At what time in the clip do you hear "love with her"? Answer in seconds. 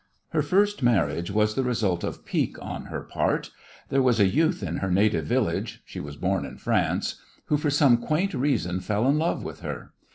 9.19-9.93